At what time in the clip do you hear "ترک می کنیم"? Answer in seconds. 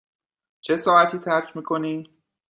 1.19-2.23